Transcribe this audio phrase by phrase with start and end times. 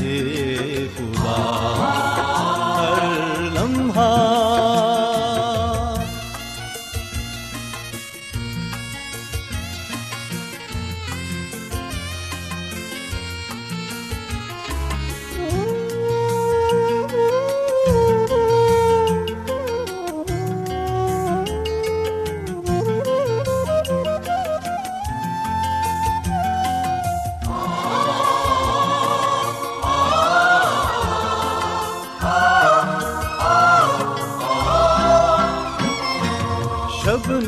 [0.00, 0.81] رہے۔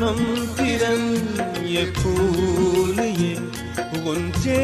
[0.05, 3.35] شبنم کرن یہ پھول یہ
[4.03, 4.57] غنچے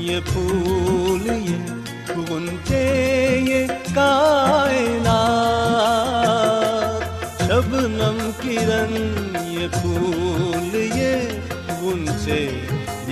[0.00, 2.84] یہ پھول یہ غنچے
[3.48, 5.02] یہ کائنات
[7.40, 8.94] شبنم کرن
[9.48, 11.28] یہ پھول یہ
[11.80, 12.73] غنچے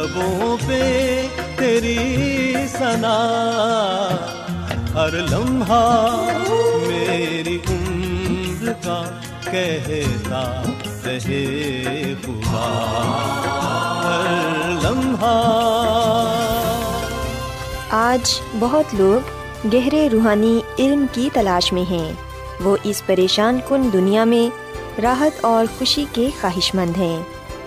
[0.00, 1.26] لبوں پہ
[1.56, 3.18] تیری سنا
[4.94, 6.16] ہر لمحہ
[6.86, 9.02] میری عمر کا
[9.50, 10.62] کہتا
[11.04, 12.66] رہے خدا۔
[14.04, 15.46] ہر لمحہ
[17.90, 19.28] آج بہت لوگ
[19.74, 22.12] گہرے روحانی علم کی تلاش میں ہیں۔
[22.60, 24.70] وہ اس پریشان کن دنیا میں
[25.00, 27.22] راحت اور خوشی کے خواہش مند ہیں۔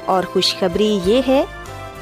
[0.06, 1.44] اور خوشخبری یہ ہے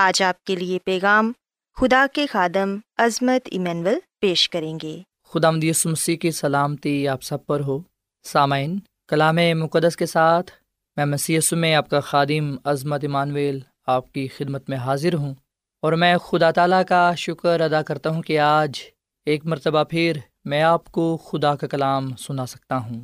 [0.00, 1.32] آج آپ کے لیے پیغام
[1.76, 7.46] خدا کے خادم عظمت ایمینول پیش کریں گے۔ خدا مدیس مسیح کی سلامتی آپ سب
[7.46, 7.78] پر ہو۔
[8.22, 8.78] سامعین،
[9.08, 10.50] کلام مقدس کے ساتھ
[10.96, 15.34] میں مسی میں آپ کا خادم عظمت ایمانویل آپ کی خدمت میں حاضر ہوں
[15.82, 18.80] اور میں خدا تعالیٰ کا شکر ادا کرتا ہوں کہ آج
[19.26, 23.00] ایک مرتبہ پھر میں آپ کو خدا کا کلام سنا سکتا ہوں۔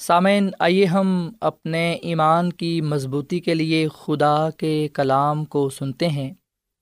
[0.00, 6.34] سامعین، آئیے ہم اپنے ایمان کی مضبوطی کے لیے خدا کے کلام کو سنتے ہیں۔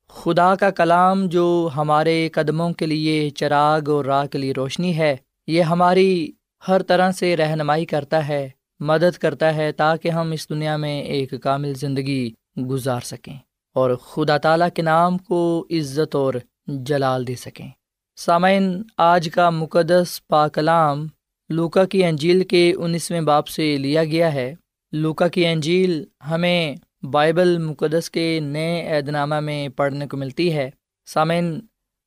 [0.09, 5.17] خدا کا کلام جو ہمارے قدموں کے لیے چراغ اور راہ کے لیے روشنی ہے،
[5.47, 6.33] یہ ہماری
[6.69, 8.49] ہر طرح سے رہنمائی کرتا ہے،
[8.81, 12.31] مدد کرتا ہے تاکہ ہم اس دنیا میں ایک کامل زندگی
[12.71, 13.37] گزار سکیں
[13.75, 16.35] اور خدا تعالیٰ کے نام کو عزت اور
[16.67, 17.69] جلال دے سکیں۔
[18.17, 21.07] سامعین، آج کا مقدس پاکلام
[21.49, 24.55] لوکا کی انجیل کے انیسویں باپ سے لیا گیا ہے۔
[24.93, 30.71] لوکا کی انجیل ہمیں بائبل مقدس کے نئے عہد نامہ میں پڑھنے کو ملتی ہے۔
[31.07, 31.61] سامعین،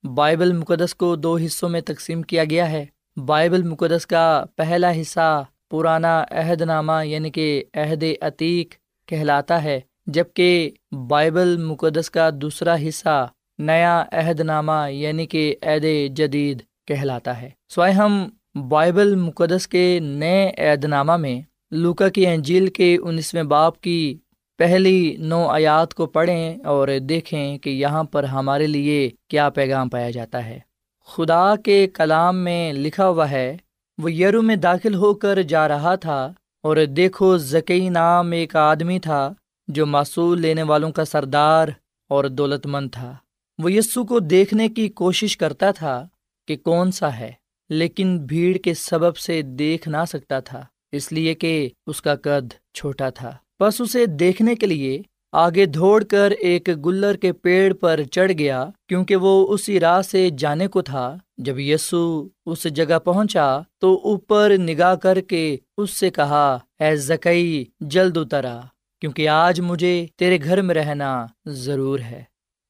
[0.04, 2.86] بائبل مقدس کو دو حصوں میں تقسیم کیا گیا ہے۔
[3.26, 8.74] بائبل مقدس کا پہلا حصہ پرانا عہد نامہ یعنی کہ عہد عتیق
[9.08, 10.72] کہلاتا ہے جبکہ
[11.08, 13.28] بائبل مقدس کا دوسرا حصہ
[13.60, 15.86] نیا عہد نامہ یعنی کہ عہد
[16.16, 21.42] جدید کہلاتا ہے۔ سوائے ہم بائبل مقدس کے نئے عہد نامہ میں
[21.72, 24.18] لوکا کی انجیل کے انیسویں باپ کی
[24.58, 30.10] پہلی نو آیات کو پڑھیں اور دیکھیں کہ یہاں پر ہمارے لیے کیا پیغام پایا
[30.10, 30.60] جاتا ہے۔
[31.08, 33.58] خدا کے کلام میں لکھا ہوا ہے،
[33.98, 39.00] وہ یرو میں داخل ہو کر جا رہا تھا اور دیکھو ذکی نام ایک آدمی
[39.00, 39.34] تھا
[39.68, 41.68] جو معصول لینے والوں کا سردار
[42.10, 43.16] اور دولت مند تھا۔
[43.60, 46.08] وہ یسو کو دیکھنے کی کوشش کرتا تھا
[46.48, 47.32] کہ کون سا ہے۔
[47.70, 52.54] لیکن بھیڑ کے سبب سے دیکھ نہ سکتا تھا، اس لیے کہ اس کا قد
[52.74, 55.02] چھوٹا تھا۔ بس اسے دیکھنے کے لیے
[55.32, 60.30] آگے دوڑ کر ایک گلر کے پیڑ پر چڑھ گیا، کیونکہ وہ اسی راہ سے
[60.38, 66.10] جانے کو تھا۔ جب یسو اس جگہ پہنچا تو اوپر نگاہ کر کے اس سے
[66.10, 68.60] کہا، اے زکئی جلد اترا
[69.02, 72.24] کیونکہ آج مجھے تیرے گھر میں رہنا ضرور ہے۔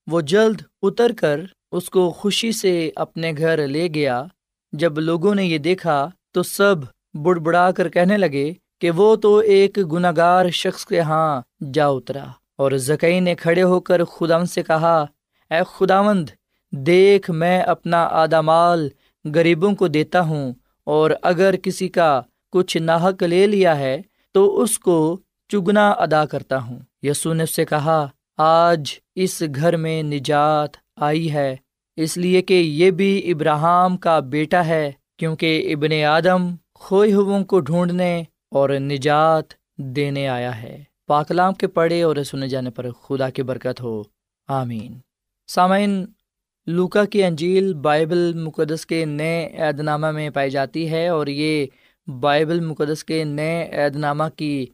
[0.07, 1.41] وہ جلد اتر کر
[1.71, 4.23] اس کو خوشی سے اپنے گھر لے گیا۔
[4.73, 6.75] جب لوگوں نے یہ دیکھا تو سب
[7.13, 11.41] بڑ بڑا کر کہنے لگے کہ وہ تو ایک گناگار شخص کے ہاں
[11.73, 12.25] جا اترا۔
[12.57, 14.97] اور زکئی نے کھڑے ہو کر خدا سے کہا،
[15.51, 16.29] اے خداوند،
[16.73, 18.87] دیکھ میں اپنا آدھا مال
[19.25, 22.21] غریبوں کو دیتا ہوں، اور اگر کسی کا
[22.53, 24.97] کچھ ناحک لے لیا ہے تو اس کو
[25.49, 28.05] چگنا ادا کرتا ہوں۔ یسو نے اس سے کہا،
[28.37, 31.55] آج اس گھر میں نجات آئی ہے۔
[32.01, 37.59] اس لیے کہ یہ بھی ابراہم کا بیٹا ہے، کیونکہ ابن آدم کھوئے ہو کو
[37.59, 39.43] ڈھونڈنے اور نجات
[39.77, 44.03] دینے آیا ہے۔ پاکلام کے پڑھے اور سنے جانے پر خدا کی برکت ہو۔
[44.47, 44.99] آمین۔
[45.47, 46.05] سامعین،
[46.67, 51.65] لوکا کی انجیل بائبل مقدس کے نئے عہد نامہ میں پائی جاتی ہے اور یہ
[52.07, 54.65] بائبل مقدس کے نئے عہد نامہ کی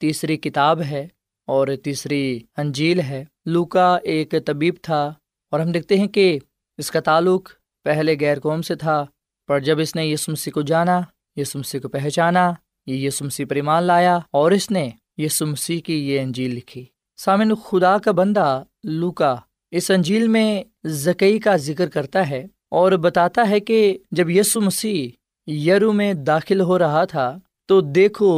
[0.00, 1.08] تیسری کتاب ہے
[1.46, 5.14] اور تیسری انجیل ہے۔ لوکا ایک طبیب تھا
[5.50, 6.38] اور ہم دیکھتے ہیں کہ
[6.80, 7.48] اس کا تعلق
[7.86, 9.04] پہلے غیر قوم سے تھا،
[9.48, 11.00] پر جب اس نے یسمسی کو جانا
[11.36, 12.52] یسمسی کو پہچانا،
[12.86, 16.84] یہ یسمسی پر ایمان لایا اور اس نے یسمسی کی یہ انجیل لکھی۔
[17.18, 19.34] سامن خدا کا بندہ لوکا
[19.70, 20.62] اس انجیل میں
[21.04, 26.60] زکئی کا ذکر کرتا ہے اور بتاتا ہے کہ جب یسو مسیح یرو میں داخل
[26.60, 27.36] ہو رہا تھا،
[27.68, 28.30] تو دیکھو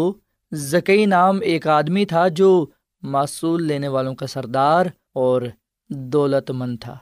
[0.52, 2.50] زکئی نام ایک آدمی تھا جو
[3.02, 5.42] معصول لینے والوں کا سردار اور
[5.90, 6.96] دولت مند تھا۔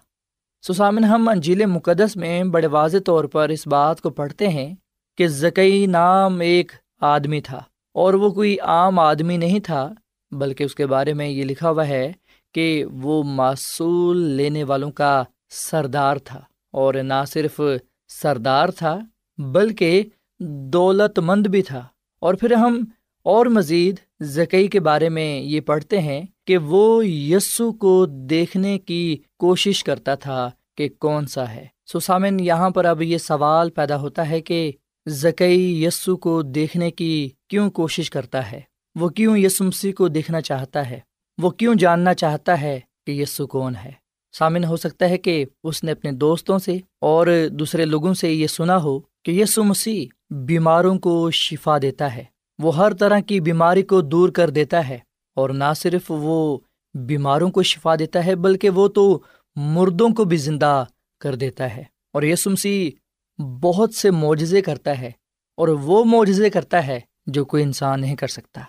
[0.68, 4.74] سسامن، ہم انجیل مقدس میں بڑے واضح طور پر اس بات کو پڑھتے ہیں
[5.18, 7.62] کہ زکئی نام ایک آدمی تھا
[7.94, 9.92] اور وہ کوئی عام آدمی نہیں تھا،
[10.30, 12.12] بلکہ اس کے بارے میں یہ لکھا ہوا ہے
[12.54, 16.40] کہ وہ معصول لینے والوں کا سردار تھا۔
[16.72, 17.60] اور نہ صرف
[18.08, 18.98] سردار تھا،
[19.38, 20.02] بلکہ
[20.40, 21.86] دولت مند بھی تھا۔
[22.20, 22.84] اور پھر ہم
[23.22, 29.16] اور مزید زکئی کے بارے میں یہ پڑھتے ہیں کہ وہ یسو کو دیکھنے کی
[29.38, 34.28] کوشش کرتا تھا کہ کون سا ہے۔ سسامن یہاں پر اب یہ سوال پیدا ہوتا
[34.30, 34.72] ہے کہ
[35.06, 38.60] زکئی یسو کو دیکھنے کی کیوں کوشش کرتا ہے؟
[38.94, 41.00] وہ کیوں یسمسی کو دیکھنا چاہتا ہے؟
[41.42, 43.92] وہ کیوں جاننا چاہتا ہے کہ یسو کون ہے؟
[44.32, 48.46] سامن، ہو سکتا ہے کہ اس نے اپنے دوستوں سے اور دوسرے لوگوں سے یہ
[48.46, 52.24] سنا ہو کہ یسو مسیح بیماروں کو شفا دیتا ہے۔
[52.62, 54.98] وہ ہر طرح کی بیماری کو دور کر دیتا ہے
[55.36, 56.58] اور نہ صرف وہ
[56.94, 59.20] بیماروں کو شفا دیتا ہے، بلکہ وہ تو
[59.56, 60.84] مردوں کو بھی زندہ
[61.20, 62.90] کر دیتا ہے۔ اور یہ سمسی
[63.60, 65.10] بہت سے معجزے کرتا ہے
[65.56, 68.60] اور وہ معجزے کرتا ہے جو کوئی انسان نہیں کر سکتا۔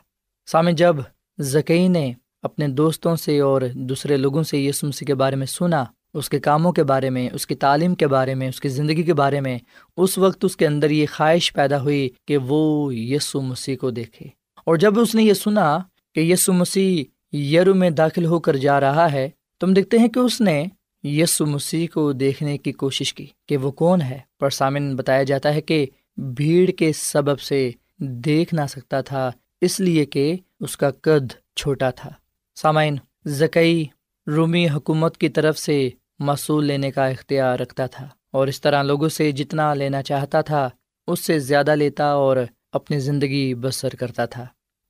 [0.46, 0.96] سامع جب
[1.40, 5.86] زکئی نے اپنے دوستوں سے اور دوسرے لوگوں سے یہ سمسی کے بارے میں سنا
[6.14, 9.04] اس کے کاموں کے بارے میں، اس کی تعلیم کے بارے میں، اس کی زندگی
[9.04, 9.58] کے بارے میں،
[9.98, 14.26] اس وقت اس کے اندر یہ خواہش پیدا ہوئی کہ وہ یسو مسیح کو دیکھے۔
[14.66, 15.80] اور جب اس نے یہ سنا
[16.16, 17.04] کہ یسو مسیح
[17.36, 20.66] یرو میں داخل ہو کر جا رہا ہے تم دیکھتے ہیں کہ اس نے
[21.04, 25.56] یسو مسیح کو دیکھنے کی کوشش کی کہ وہ کون ہے۔ پر سامن بتایا جاتا
[25.56, 25.86] ہے کہ
[26.18, 31.90] بھیڑ کے سبب سے دیکھ نہ سکتا تھا، اس لیے کہ اس کا قد چھوٹا
[31.90, 32.10] تھا۔
[32.56, 33.86] سامعین، زکئی
[34.28, 35.90] رومی حکومت کی طرف سے
[36.22, 40.70] مصول لینے کا اختیار رکھتا تھا اور اس طرح لوگوں سے جتنا لینا چاہتا تھا،
[41.08, 42.38] اس سے زیادہ لیتا اور
[42.72, 44.46] اپنی زندگی بسر کرتا تھا۔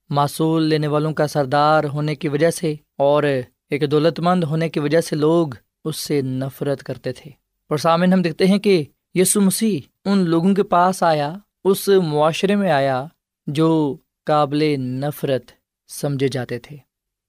[0.10, 3.24] معصول لینے والوں کا سردار ہونے کی وجہ سے اور
[3.70, 5.48] ایک دولت مند ہونے کی وجہ سے لوگ
[5.86, 7.32] اس سے نفرت کرتے تھے۔
[7.68, 8.84] اور سامن ہم دیکھتے ہیں کہ
[9.14, 11.34] یسو مسیح ان لوگوں کے پاس آیا،
[11.64, 13.06] اس معاشرے میں آیا
[13.48, 15.52] جو قابل نفرت
[15.88, 16.78] سمجھے جاتے تھے۔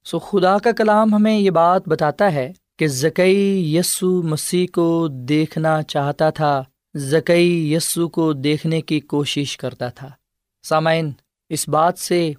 [0.04, 5.82] سو خدا کا کلام ہمیں یہ بات بتاتا ہے کہ زکئی یسو مسیح کو دیکھنا
[5.82, 6.62] چاہتا تھا،
[6.94, 10.10] زکئی یسو کو دیکھنے کی کوشش کرتا تھا۔
[10.62, 11.10] سامعین،
[11.48, 12.32] اس بات سے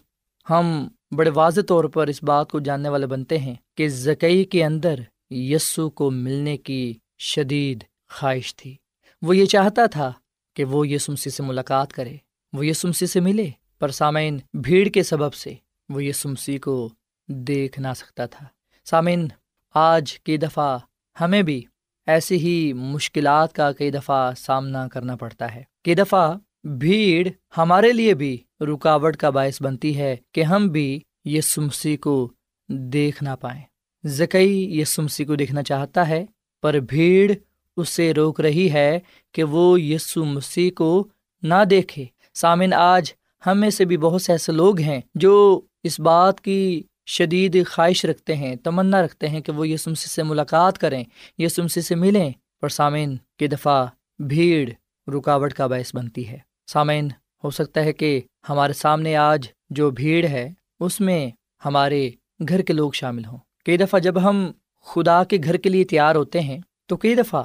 [0.50, 4.64] ہم بڑے واضح طور پر اس بات کو جاننے والے بنتے ہیں کہ زکئی کے
[4.64, 5.00] اندر
[5.30, 8.76] یسو کو ملنے کی شدید خواہش تھی۔
[9.22, 10.12] وہ یہ چاہتا تھا
[10.54, 12.18] کہ وہ یسمسی سے ملاقات کرے،
[12.54, 13.50] وہ یسمسی سے ملے۔
[13.80, 15.54] پر سامعین، بھیڑ کے سبب سے
[15.90, 16.90] وہ یسمسی کو
[17.28, 18.46] دیکھ نہ سکتا تھا۔
[18.86, 19.28] سامعین
[19.74, 20.78] آج کئی دفعہ
[21.22, 21.64] ہمیں بھی
[22.08, 27.28] ایسی ہی مشکلات کا کئی دفعہ سامنا کرنا پڑتا ہے۔ کئی دفعہ بھیڑ
[27.58, 32.32] ہمارے لیے بھی رکاوٹ کا باعث بنتی ہے کہ ہم بھی یہ سمسی کو
[32.68, 33.62] دیکھ نہ پائیں۔
[34.04, 36.26] زکئی یہ سمسی کو دیکھنا چاہتا ہے،
[36.62, 37.32] پر بھیڑ
[37.78, 39.00] اس سے روک رہی ہے
[39.32, 41.08] کہ وہ یسو مسیح کو
[41.42, 43.14] نہ دیکھے۔ سامن آج
[43.48, 48.06] ہم میں سے بھی بہت سے ایسے لوگ ہیں جو اس بات کی شدید خواہش
[48.06, 51.04] رکھتے ہیں، تمنا رکھتے ہیں کہ وہ یہ سمسی سے ملاقات کریں
[51.38, 52.32] یہ سمسی سے ملیں
[52.62, 53.86] پر سامعین کی دفعہ
[54.20, 54.70] بھیڑ،
[55.12, 57.10] رکاوٹ کا باعث بنتی ہے۔ سامعین،
[57.44, 61.30] ہو سکتا ہے کہ ہمارے سامنے آج جو بھیڑ ہے، اس میں
[61.66, 62.10] ہمارے
[62.50, 66.16] گھر کے لوگ شامل ہوں۔ کئی دفعہ جب ہم خدا کے گھر کے لیے تیار
[66.16, 67.44] ہوتے ہیں، تو کئی دفعہ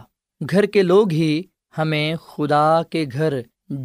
[0.51, 1.43] گھر کے لوگ ہی
[1.79, 3.35] ہمیں خدا کے گھر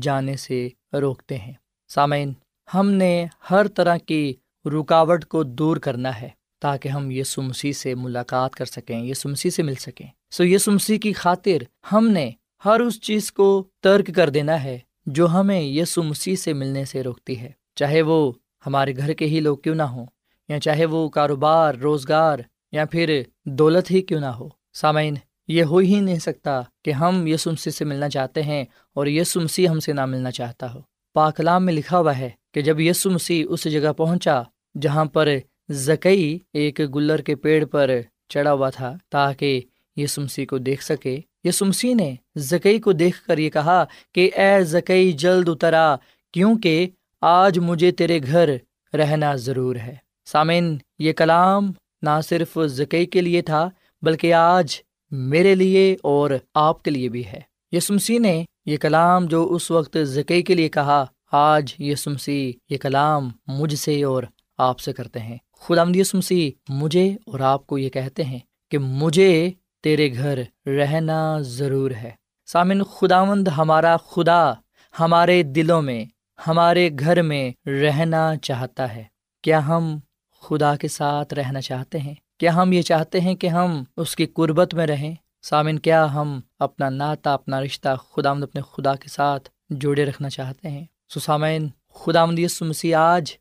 [0.01, 1.53] جانے سے روکتے ہیں۔
[1.87, 2.33] سامعین،
[2.73, 4.33] ہم نے ہر طرح کی
[4.65, 6.29] رکاوٹ کو دور کرنا ہے
[6.59, 10.57] تاکہ ہم یہ سمسی سے ملاقات کر سکیں یہ سمسی سے مل سکیں۔ سو یہ
[10.57, 12.31] سمسی کی خاطر ہم نے
[12.65, 17.03] ہر اس چیز کو ترک کر دینا ہے جو ہمیں یہ سمسی سے ملنے سے
[17.03, 18.31] روکتی ہے۔ چاہے وہ
[18.65, 20.05] ہمارے گھر کے ہی لوگ کیوں نہ ہوں،
[20.49, 22.39] یا چاہے وہ کاروبار، روزگار،
[22.71, 25.15] یا پھر دولت ہی کیوں نہ ہو۔ سامعین،
[25.47, 29.23] یہ ہو ہی نہیں سکتا کہ ہم یہ سمسی سے ملنا چاہتے ہیں اور یہ
[29.23, 30.79] سمسی ہم سے نہ ملنا چاہتا ہو۔
[31.13, 34.43] پاکلام میں لکھا ہوا ہے کہ جب یسو مسیح اس جگہ پہنچا
[34.81, 35.29] جہاں پر
[35.69, 37.89] زکئی ایک گلر کے پیڑ پر
[38.29, 39.61] چڑھا ہوا تھا تاکہ
[39.95, 44.29] یہ سمسی کو دیکھ سکے۔ یہ سمسی نے زکئی کو دیکھ کر یہ کہا کہ
[44.35, 45.95] اے زکئی، جلد اترا
[46.31, 46.89] کیونکہ
[47.21, 48.49] آج مجھے تیرے گھر
[48.93, 53.69] رہنا ضرور ہے۔ سامن یہ کلام نہ صرف زکئی کے لیے تھا،
[54.01, 54.75] بلکہ آج
[55.11, 57.39] میرے لیے اور آپ کے لیے بھی ہے۔
[57.71, 62.53] یہ سمسی نے یہ کلام جو اس وقت زکئی کے لیے کہا، آج یہ سمسی
[62.69, 64.23] یہ کلام مجھ سے اور
[64.57, 68.39] آپ سے کرتے ہیں۔ خدا مسیح، مجھے اور آپ کو یہ کہتے ہیں
[68.71, 69.51] کہ مجھے
[69.83, 72.11] تیرے گھر رہنا ضرور ہے۔
[72.45, 74.53] سامن خداوند ہمارا خدا
[74.99, 76.05] ہمارے دلوں میں،
[76.47, 79.03] ہمارے گھر میں رہنا چاہتا ہے۔
[79.41, 79.97] کیا ہم
[80.41, 84.25] خدا کے ساتھ رہنا چاہتے ہیں؟ کیا ہم یہ چاہتے ہیں کہ ہم اس کی
[84.25, 89.49] قربت میں رہیں؟ سامن کیا ہم اپنا ناتا، اپنا رشتہ خدا اپنے خدا کے ساتھ
[89.69, 93.33] جوڑے رکھنا چاہتے ہیں؟ سو سامعین، خدا مسیح، آج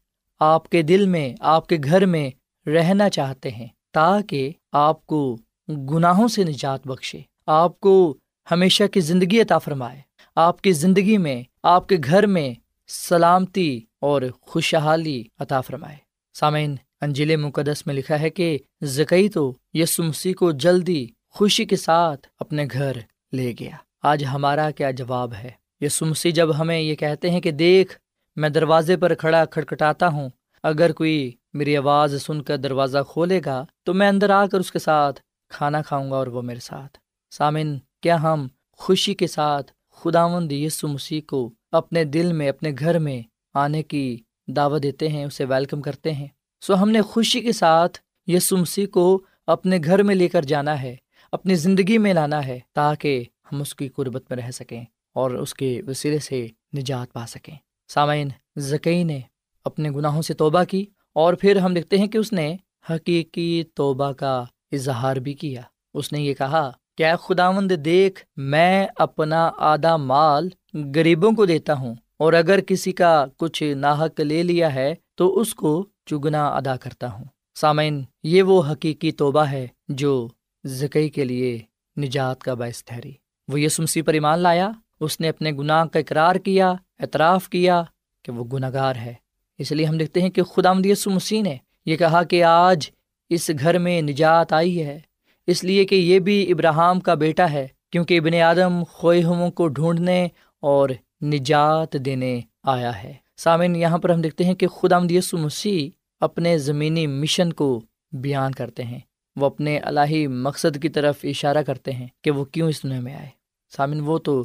[0.44, 2.30] آپ کے دل میں، آپ کے گھر میں
[2.68, 5.37] رہنا چاہتے ہیں تاکہ آپ کو
[5.68, 8.16] گناہوں سے نجات بخشے۔ آپ کو
[8.50, 10.00] ہمیشہ کی زندگی عطا فرمائے۔
[10.37, 12.54] آپ کی زندگی میں، آپ کے گھر میں
[12.88, 15.96] سلامتی اور خوشحالی عطا فرمائے۔
[16.34, 21.76] سامعین، انجیل مقدس میں لکھا ہے کہ زکئی تو یسو مسیح کو جلدی خوشی کے
[21.76, 22.92] ساتھ اپنے گھر
[23.32, 27.50] لے گیا۔ آج ہمارا کیا جواب ہے؟ یسو مسیح جب ہمیں یہ کہتے ہیں کہ
[27.50, 27.99] دیکھ
[28.36, 30.28] میں دروازے پر کھڑا کھٹکھٹاتا ہوں۔
[30.62, 34.72] اگر کوئی میری آواز سن کر دروازہ کھولے گا تو میں اندر آ کر اس
[34.72, 36.98] کے ساتھ کھانا کھاؤں گا اور وہ میرے ساتھ۔
[37.30, 42.72] سامن کیا ہم خوشی کے ساتھ خدا مند یسو مسیح کو اپنے دل میں، اپنے
[42.78, 43.22] گھر میں
[43.54, 46.26] آنے کی دعوت دیتے ہیں، اسے ویلکم کرتے ہیں؟
[46.60, 50.82] سو ہم نے خوشی کے ساتھ یسو مسیح کو اپنے گھر میں لے کر جانا
[50.82, 50.96] ہے،
[51.32, 54.84] اپنی زندگی میں لانا ہے تاکہ ہم اس کی قربت میں رہ سکیں
[55.14, 56.46] اور اس کے وسیلے سے
[56.76, 57.56] نجات پا سکیں۔
[57.94, 59.20] سامعین زکئی نے
[59.64, 62.56] اپنے گناہوں سے توبہ کی اور پھر ہم دیکھتے ہیں کہ اس نے
[62.90, 65.62] حقیقی توبہ کا اظہار بھی کیا۔
[65.94, 70.49] اس نے یہ کہا، کیا خداوند دیکھ، میں اپنا آدھا مال
[70.94, 75.54] غریبوں کو دیتا ہوں اور اگر کسی کا کچھ ناحک لے لیا ہے تو اس
[75.54, 80.28] کو چگنا ادا کرتا ہوں۔ سامعین، یہ وہ حقیقی توبہ ہے جو
[80.64, 81.61] زکئی کے لیے
[81.96, 83.12] نجات کا باعث ٹھہری۔
[83.49, 84.70] وہ یسمسی پر ایمان لایا
[85.04, 87.82] اس نے اپنے گناہ کا اقرار کیا، اعتراف کیا
[88.23, 89.14] کہ وہ گناہ گار ہے۔
[89.59, 91.56] اس لیے ہم دیکھتے ہیں کہ خدا مدیس مسیح نے
[91.87, 92.90] یہ کہا کہ آج
[93.30, 95.00] اس گھر میں نجات آئی ہے۔
[95.47, 99.23] اس لیے کہ یہ بھی ابراہم کا بیٹا ہے، کیونکہ ابن آدم خوئے
[99.55, 100.29] کو ڈھونڈنے
[100.61, 100.90] اور
[101.22, 106.59] نجات دینے آیا ہے۔ سامن یہاں پر ہم دیکھتے ہیں کہ خدا مدیس مسیح اپنے
[106.59, 107.81] زمینی مشن کو
[108.12, 109.00] بیان کرتے ہیں۔
[109.37, 113.14] وہ اپنے الہی مقصد کی طرف اشارہ کرتے ہیں کہ وہ کیوں اس دنیا میں
[113.14, 113.29] آئے۔
[113.76, 114.44] سامن وہ تو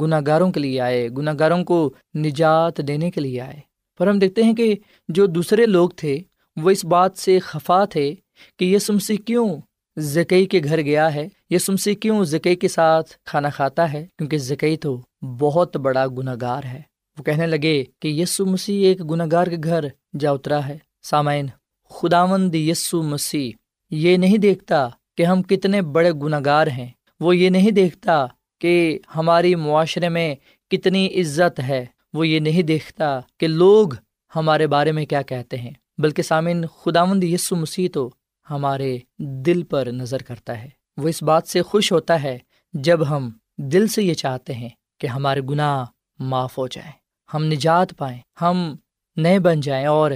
[0.00, 3.60] گناہ گاروں کے لیے آئے گناہ گاروں کو نجات دینے کے لیے آئے۔
[3.98, 4.74] پر ہم دیکھتے ہیں کہ
[5.08, 6.18] جو دوسرے لوگ تھے،
[6.56, 8.14] وہ اس بات سے خفا تھے
[8.58, 9.56] کہ یہ سمسی کیوں
[9.96, 14.38] زکئی کے گھر گیا ہے؟ یہ سمسی کیوں زکئی کے ساتھ کھانا کھاتا ہے؟ کیونکہ
[14.38, 16.82] زکئی تو بہت بڑا گناہ گار ہے۔
[17.18, 19.84] وہ کہنے لگے کہ یسو مسیح ایک گناہ گار کے گھر
[20.18, 21.46] جا اترا ہے۔ سامعین،
[21.90, 23.50] خداوند یسو مسیح
[23.90, 26.88] یہ نہیں دیکھتا کہ ہم کتنے بڑے گناہ گار ہیں۔
[27.20, 28.26] وہ یہ نہیں دیکھتا
[28.58, 30.34] کہ ہماری معاشرے میں
[30.70, 33.88] کتنی عزت ہے، وہ یہ نہیں دیکھتا کہ لوگ
[34.36, 38.10] ہمارے بارے میں کیا کہتے ہیں، بلکہ سامن خداوند یسو مسیح تو
[38.50, 42.38] ہمارے دل پر نظر کرتا ہے۔ وہ اس بات سے خوش ہوتا ہے
[42.72, 44.68] جب ہم دل سے یہ چاہتے ہیں
[45.00, 45.84] کہ ہمارے گناہ
[46.18, 46.92] معاف ہو جائیں،
[47.34, 48.76] ہم نجات پائیں، ہم
[49.16, 50.10] نئے بن جائیں اور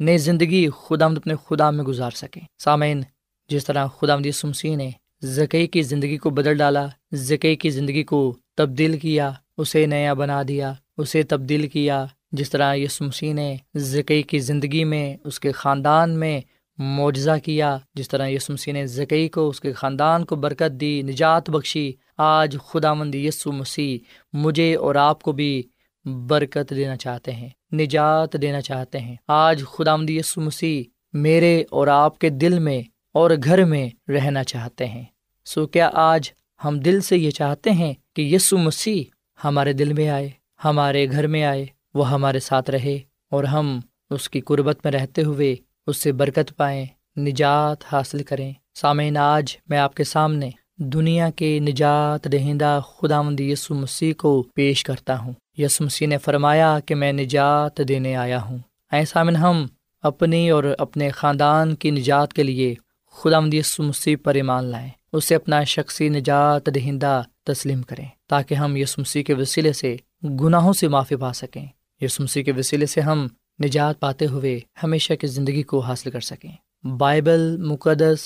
[0.00, 3.02] نئی زندگی خدا اپنے خدا میں گزار سکیں۔ سامعین،
[3.48, 4.90] جس طرح خدا یسو مسیح نے
[5.22, 10.42] زکی کی زندگی کو بدل ڈالا زکی کی زندگی کو تبدیل کیا، اسے نیا بنا
[10.48, 15.52] دیا، اسے تبدیل کیا۔ جس طرح یس مسیح نے زکی کی زندگی میں اس کے
[15.52, 16.40] خاندان میں
[16.78, 21.02] معجزہ کیا، جس طرح یس مسیح نے زکی کو، اس کے خاندان کو برکت دی،
[21.02, 23.98] نجات بخشی، آج خدا مند یسو مسیح
[24.32, 25.62] مجھے اور آپ کو بھی
[26.04, 31.86] برکت دینا چاہتے ہیں، نجات دینا چاہتے ہیں۔ آج خدا مند یسو مسیح میرے اور
[31.86, 32.82] آپ کے دل میں
[33.18, 35.04] اور گھر میں رہنا چاہتے ہیں۔
[35.44, 36.30] سو کیا آج
[36.64, 39.02] ہم دل سے یہ چاہتے ہیں کہ یسو مسیح
[39.44, 40.30] ہمارے دل میں آئے،
[40.64, 42.98] ہمارے گھر میں آئے، وہ ہمارے ساتھ رہے
[43.30, 46.86] اور ہم اس کی قربت میں رہتے ہوئے اس سے برکت پائیں،
[47.18, 53.40] نجات حاصل کریں۔ سامعین، آج میں آپ کے سامنے دنیا کے نجات دہندہ خدا مند
[53.40, 58.42] یسو مسیح کو پیش کرتا ہوں۔ یس مسیح نے فرمایا کہ میں نجات دینے آیا
[58.42, 58.58] ہوں۔
[58.92, 59.66] اے سامن ہم
[60.02, 62.74] اپنی اور اپنے خاندان کی نجات کے لیے
[63.12, 68.76] خدا مدیس مسیح پر ایمان لائیں۔ اسے اپنا شخصی نجات دہندہ تسلیم کریں تاکہ ہم
[68.76, 71.66] یس مسیح کے وسیلے سے گناہوں سے معافی پا سکیں۔
[72.00, 73.26] یس مسیح کے وسیلے سے ہم
[73.64, 78.18] نجات پاتے ہوئے ہمیشہ کی زندگی کو حاصل کر سکیں۔ بائبل مقدس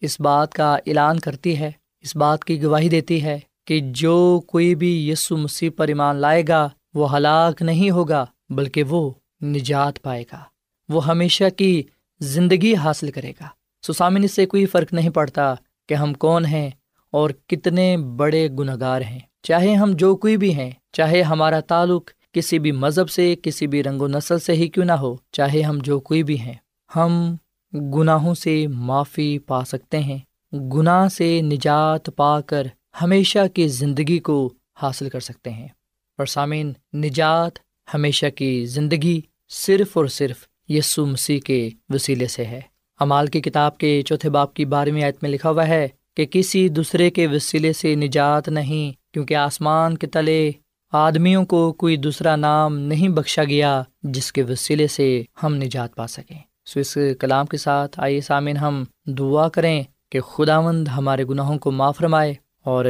[0.00, 1.70] اس بات کا اعلان کرتی ہے،
[2.00, 6.42] اس بات کی گواہی دیتی ہے کہ جو کوئی بھی یسو مسیح پر ایمان لائے
[6.48, 9.10] گا، وہ ہلاک نہیں ہوگا، بلکہ وہ
[9.42, 10.40] نجات پائے گا۔
[10.88, 11.82] وہ ہمیشہ کی
[12.20, 13.46] زندگی حاصل کرے گا۔
[13.88, 15.54] سسامن سے کوئی فرق نہیں پڑتا
[15.88, 16.70] کہ ہم کون ہیں
[17.10, 22.10] اور کتنے بڑے گناہ گار ہیں۔ چاہے ہم جو کوئی بھی ہیں، چاہے ہمارا تعلق
[22.32, 25.62] کسی بھی مذہب سے، کسی بھی رنگ و نسل سے ہی کیوں نہ ہو، چاہے
[25.62, 26.54] ہم جو کوئی بھی ہیں،
[26.96, 27.36] ہم
[27.72, 30.18] گناہوں سے معافی پا سکتے ہیں۔
[30.52, 32.66] گناہ سے نجات پا کر
[33.02, 35.68] ہمیشہ کی زندگی کو حاصل کر سکتے ہیں۔
[36.18, 37.52] اور سامعین، نجات
[37.94, 40.36] ہمیشہ کی زندگی صرف اور صرف
[40.68, 42.60] یسو مسیح کے وسیلے سے ہے۔
[43.00, 46.68] امال کی کتاب کے چوتھے باپ کی بارہویں آیت میں لکھا ہوا ہے کہ کسی
[46.68, 50.50] دوسرے کے وسیلے سے نجات نہیں، کیونکہ آسمان کے تلے
[50.92, 56.06] آدمیوں کو کوئی دوسرا نام نہیں بخشا گیا جس کے وسیلے سے ہم نجات پا
[56.06, 61.24] سکیں۔ سو اس کلام کے ساتھ آئیے سامعین ہم دعا کریں کہ خدا مند ہمارے
[61.24, 62.84] گناہوں کو معاف رمائے اور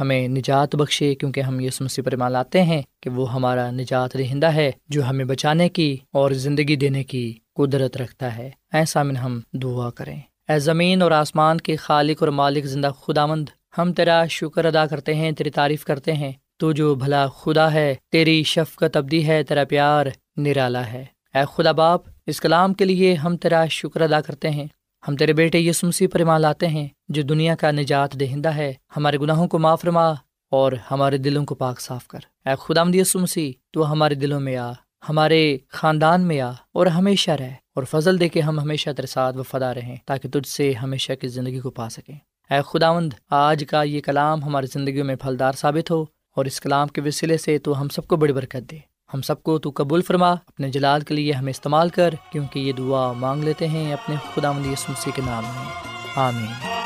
[0.00, 4.46] ہمیں نجات بخشے، کیونکہ ہم یہ مسیح پر لاتے ہیں کہ وہ ہمارا نجات رہندہ
[4.46, 9.40] ہے جو ہمیں بچانے کی اور زندگی دینے کی قدرت رکھتا ہے۔ ایسا من ہم
[9.52, 14.26] دعا کریں۔ اے زمین اور آسمان کے خالق اور مالک زندہ خدا مند ہم تیرا
[14.26, 18.96] شکر ادا کرتے ہیں، تیری تعریف کرتے ہیں۔ تو جو بھلا خدا ہے، تیری شفقت
[18.96, 23.66] ابدی ہے، تیرا پیار نرالا ہے۔ اے خدا باپ، اس کلام کے لیے ہم تیرا
[23.66, 24.66] شکر ادا کرتے ہیں۔
[25.08, 28.72] ہم تیرے بیٹے یس مسیح پر ایمان لاتے ہیں، جو دنیا کا نجات دہندہ ہے۔
[28.96, 30.12] ہمارے گناہوں کو معاف رما
[30.50, 34.40] اور ہمارے دلوں کو پاک صاف کر۔ اے خدا مد یس مسیح، تو ہمارے دلوں
[34.40, 34.72] میں آ۔
[35.08, 39.36] ہمارے خاندان میں آ اور ہمیشہ رہ اور فضل دے کے ہم ہمیشہ تیرے ساتھ
[39.36, 42.18] وفادہ رہیں تاکہ تجھ سے ہمیشہ کی زندگی کو پا سکیں۔
[42.50, 46.04] اے خداوند، آج کا یہ کلام ہماری زندگی میں پھلدار ثابت ہو
[46.36, 48.78] اور اس کلام کے وسیلے سے تو ہم سب کو بڑی برکت دے۔
[49.14, 52.72] ہم سب کو تو قبول فرما، اپنے جلال کے لیے ہمیں استعمال کر، کیونکہ یہ
[52.72, 55.72] دعا مانگ لیتے ہیں اپنے خدا مندی سمسی کے نام میں۔
[56.14, 56.81] آمین۔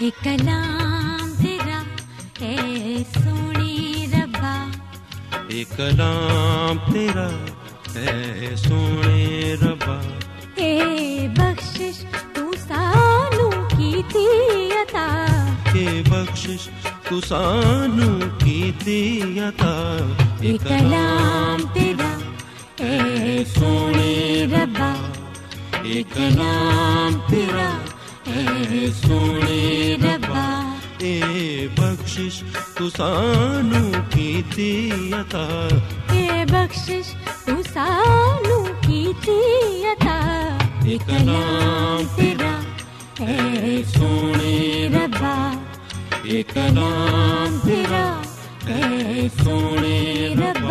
[0.00, 1.78] ایک کلام تیرا
[2.40, 2.56] اے
[3.14, 4.52] سونی ربا
[5.48, 7.26] ایک کلام تیرا
[7.94, 9.98] اے سونے ربا
[10.54, 12.02] اے بخشش
[12.34, 13.90] تو سانو کی
[14.80, 15.06] عطا
[15.72, 16.68] اے بخشش
[17.08, 18.08] تو سانو
[18.44, 19.76] کی تھی عطا
[20.40, 22.14] ایک کلام تیرا
[22.84, 24.94] اے سونے ربا
[25.82, 27.68] ایک کلام تیرا
[28.34, 30.46] اے سونے ربا
[30.98, 31.20] اے
[31.76, 32.42] بخشش
[32.74, 35.68] تو سانو کی تھی عطا
[36.10, 37.14] اے بخشش
[37.44, 39.40] تو سانو کی تھی
[39.84, 40.18] عطا
[40.84, 42.54] ایک کلام تیرا
[43.18, 45.52] اے سونے ربا۔
[46.22, 48.22] ایک کلام تیرا
[48.66, 50.67] اے سونے ربا۔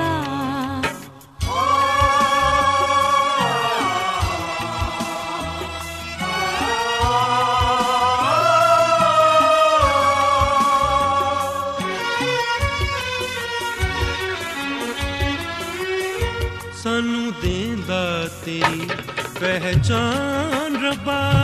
[19.40, 21.37] پہچان ربا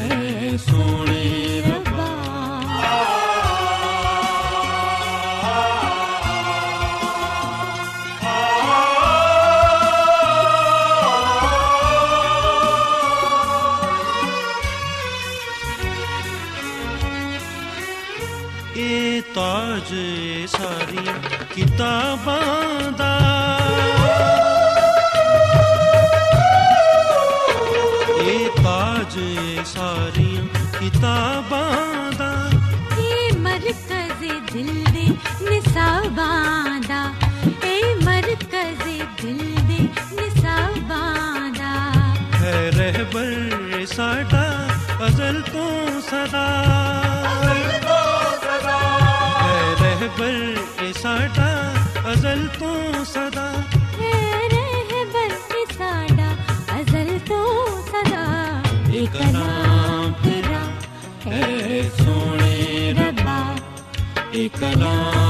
[0.00, 0.60] ایک
[50.18, 51.50] رہبر اے ساڈا
[52.04, 53.46] ازل تو صدا۔
[53.98, 54.12] اے
[54.52, 56.32] رہبر اے ساڈا،
[56.68, 57.40] ازل تو
[57.86, 58.24] صدا۔
[58.92, 60.64] ایک نام تیرا
[61.30, 63.54] اے سونے ربا۔
[64.30, 65.27] ایک نام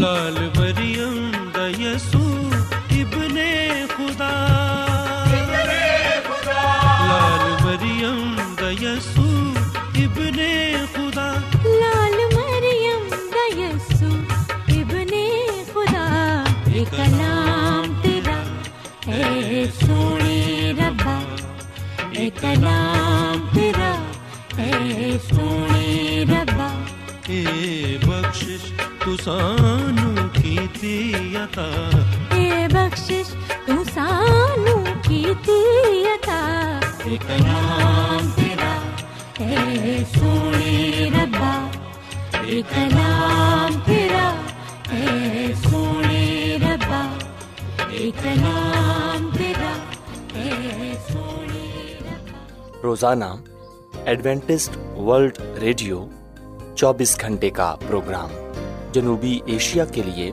[0.00, 2.54] لال مریم دا یسوع
[2.90, 3.36] ابن
[3.96, 4.34] خدا۔
[7.08, 9.52] لال مریم دا یسوع
[9.94, 10.38] ابن
[10.92, 11.28] خدا۔
[11.64, 14.12] لال مریم دا یسو
[14.68, 15.12] ابن
[15.72, 16.06] خدا۔
[16.72, 18.40] اے کلام تیرا،
[19.06, 21.18] اے سونے ربا
[22.10, 22.79] اے کلام
[31.60, 33.34] عطا اے بخشش
[33.66, 35.60] تو سانو کیتی
[36.04, 38.78] عطا اے کلام تیرا۔
[39.38, 41.70] اے سونے ربا
[42.46, 44.34] اے کلام تیرا۔
[44.90, 47.18] اے سونے ربا
[47.90, 49.72] اے کلام تیرا۔
[50.34, 53.24] اے سونے ربا۔ روزانہ
[54.04, 56.06] ایڈوینٹسٹ ورلڈ ریڈیو
[56.76, 58.30] چوبیس گھنٹے کا پروگرام
[58.92, 60.32] جنوبی ایشیا کے لیے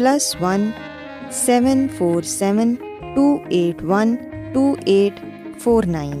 [0.00, 0.70] plus one
[1.30, 2.74] seven four seven
[3.14, 4.14] two eight one
[4.52, 5.18] two eight
[5.58, 6.20] four nine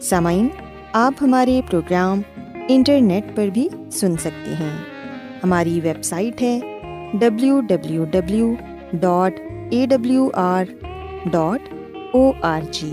[0.00, 0.48] سامعین
[0.92, 2.20] آپ ہمارے پروگرام
[2.68, 4.76] انٹرنیٹ پر بھی سن سکتے ہیں
[5.44, 6.58] ہماری ویب سائٹ ہے
[7.12, 8.54] W W W
[8.92, 10.72] dot A W R
[11.24, 11.68] dot
[12.12, 12.92] O R G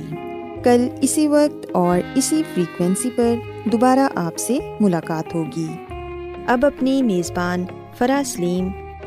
[0.63, 3.35] کل اسی وقت اور اسی فریکوینسی پر
[3.71, 5.67] دوبارہ آپ سے ملاقات ہوگی
[6.47, 7.65] اب اپنی میزبان
[7.97, 8.69] فرا سلیم